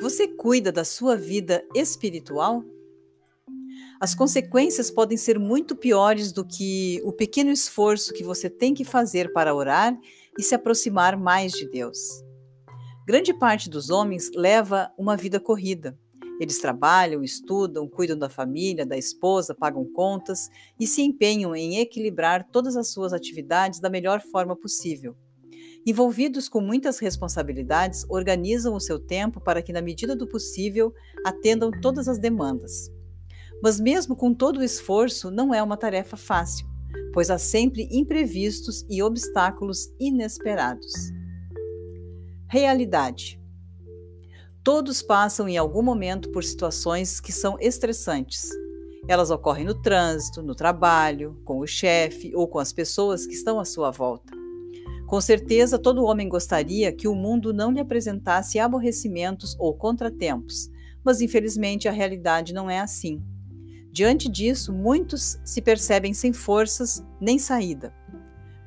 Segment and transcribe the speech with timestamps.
[0.00, 2.64] Você cuida da sua vida espiritual?
[4.00, 8.82] As consequências podem ser muito piores do que o pequeno esforço que você tem que
[8.82, 9.94] fazer para orar
[10.38, 11.98] e se aproximar mais de Deus.
[13.06, 15.98] Grande parte dos homens leva uma vida corrida.
[16.40, 20.48] Eles trabalham, estudam, cuidam da família, da esposa, pagam contas
[20.80, 25.14] e se empenham em equilibrar todas as suas atividades da melhor forma possível.
[25.86, 30.92] Envolvidos com muitas responsabilidades, organizam o seu tempo para que, na medida do possível,
[31.24, 32.90] atendam todas as demandas.
[33.62, 36.66] Mas, mesmo com todo o esforço, não é uma tarefa fácil,
[37.12, 40.92] pois há sempre imprevistos e obstáculos inesperados.
[42.46, 43.40] Realidade:
[44.62, 48.50] Todos passam em algum momento por situações que são estressantes.
[49.08, 53.58] Elas ocorrem no trânsito, no trabalho, com o chefe ou com as pessoas que estão
[53.58, 54.39] à sua volta.
[55.10, 60.70] Com certeza, todo homem gostaria que o mundo não lhe apresentasse aborrecimentos ou contratempos,
[61.02, 63.20] mas infelizmente a realidade não é assim.
[63.90, 67.92] Diante disso, muitos se percebem sem forças nem saída.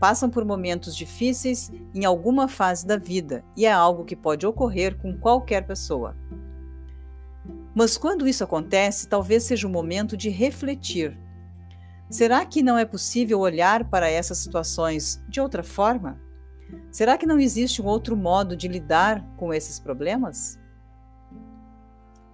[0.00, 4.96] Passam por momentos difíceis em alguma fase da vida e é algo que pode ocorrer
[4.96, 6.16] com qualquer pessoa.
[7.74, 11.18] Mas quando isso acontece, talvez seja o momento de refletir.
[12.08, 16.29] Será que não é possível olhar para essas situações de outra forma?
[16.90, 20.58] Será que não existe um outro modo de lidar com esses problemas?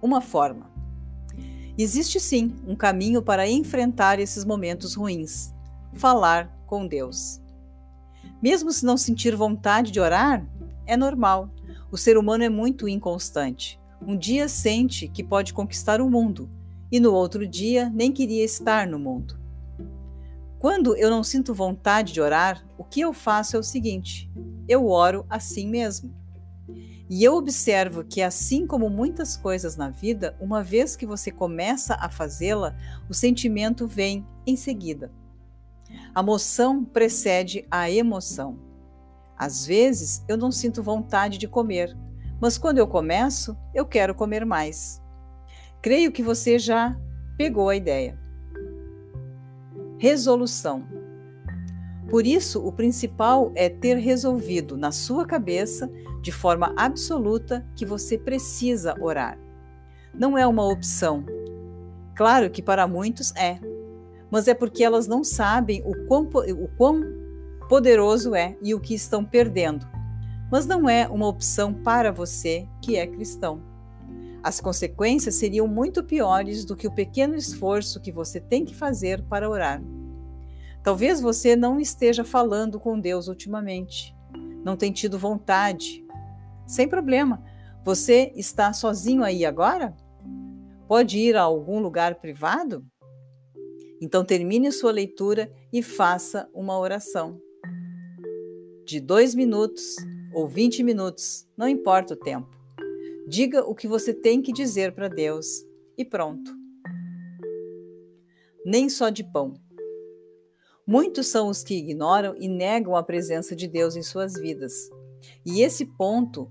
[0.01, 0.69] Uma forma.
[1.77, 5.53] Existe sim um caminho para enfrentar esses momentos ruins:
[5.93, 7.39] falar com Deus.
[8.41, 10.45] Mesmo se não sentir vontade de orar,
[10.85, 11.49] é normal.
[11.91, 13.79] O ser humano é muito inconstante.
[14.01, 16.49] Um dia sente que pode conquistar o mundo
[16.91, 19.39] e no outro dia nem queria estar no mundo.
[20.59, 24.29] Quando eu não sinto vontade de orar, que eu faço é o seguinte:
[24.67, 26.13] eu oro assim mesmo.
[27.09, 31.95] E eu observo que, assim como muitas coisas na vida, uma vez que você começa
[31.95, 32.75] a fazê-la,
[33.09, 35.09] o sentimento vem em seguida.
[36.13, 38.59] A moção precede a emoção.
[39.37, 41.95] Às vezes eu não sinto vontade de comer,
[42.41, 45.01] mas quando eu começo, eu quero comer mais.
[45.81, 46.99] Creio que você já
[47.37, 48.19] pegou a ideia.
[49.97, 50.83] Resolução.
[52.09, 55.91] Por isso, o principal é ter resolvido na sua cabeça,
[56.21, 59.37] de forma absoluta, que você precisa orar.
[60.13, 61.25] Não é uma opção.
[62.15, 63.59] Claro que para muitos é,
[64.31, 67.01] mas é porque elas não sabem o quão, o quão
[67.69, 69.87] poderoso é e o que estão perdendo.
[70.51, 73.61] Mas não é uma opção para você que é cristão.
[74.41, 79.21] As consequências seriam muito piores do que o pequeno esforço que você tem que fazer
[79.23, 79.81] para orar.
[80.87, 84.15] Talvez você não esteja falando com Deus ultimamente,
[84.63, 86.01] não tem tido vontade.
[86.65, 87.43] Sem problema.
[87.83, 89.93] Você está sozinho aí agora?
[90.87, 92.85] Pode ir a algum lugar privado?
[93.99, 97.37] Então termine sua leitura e faça uma oração.
[98.85, 99.83] De dois minutos
[100.33, 102.57] ou vinte minutos, não importa o tempo.
[103.27, 105.65] Diga o que você tem que dizer para Deus
[105.97, 106.49] e pronto.
[108.65, 109.66] Nem só de pão.
[110.87, 114.89] Muitos são os que ignoram e negam a presença de Deus em suas vidas.
[115.45, 116.49] E esse ponto,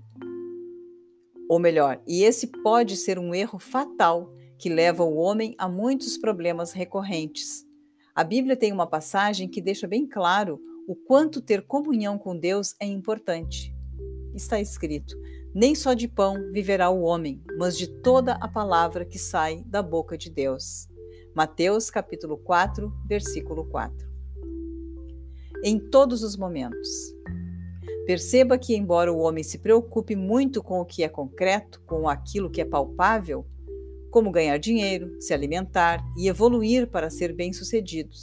[1.49, 6.19] ou melhor, e esse pode ser um erro fatal que leva o homem a muitos
[6.19, 7.65] problemas recorrentes.
[8.13, 12.75] A Bíblia tem uma passagem que deixa bem claro o quanto ter comunhão com Deus
[12.79, 13.75] é importante.
[14.35, 15.17] Está escrito:
[15.51, 19.81] nem só de pão viverá o homem, mas de toda a palavra que sai da
[19.81, 20.87] boca de Deus.
[21.33, 24.06] Mateus capítulo 4, versículo 4.
[25.63, 26.89] Em todos os momentos.
[28.05, 32.49] Perceba que, embora o homem se preocupe muito com o que é concreto, com aquilo
[32.49, 33.45] que é palpável,
[34.09, 38.21] como ganhar dinheiro, se alimentar e evoluir para ser bem-sucedidos,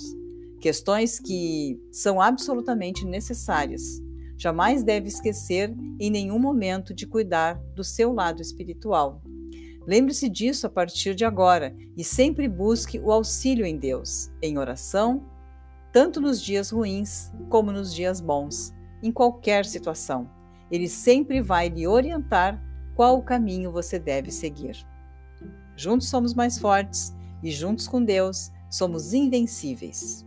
[0.60, 4.02] questões que são absolutamente necessárias
[4.36, 9.22] jamais deve esquecer em nenhum momento de cuidar do seu lado espiritual.
[9.86, 15.24] Lembre-se disso a partir de agora e sempre busque o auxílio em Deus, em oração,
[15.94, 20.28] tanto nos dias ruins como nos dias bons, em qualquer situação.
[20.68, 22.60] Ele sempre vai lhe orientar
[22.96, 24.84] qual o caminho você deve seguir.
[25.76, 27.14] Juntos somos mais fortes
[27.44, 30.26] e juntos com Deus somos invencíveis.